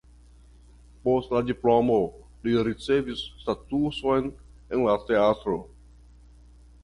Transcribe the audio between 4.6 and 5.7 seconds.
en la teatro.